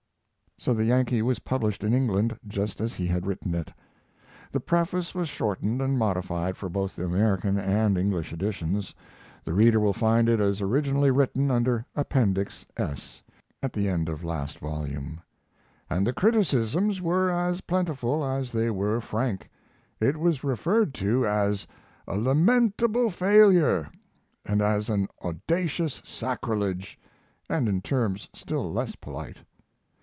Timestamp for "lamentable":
22.19-23.09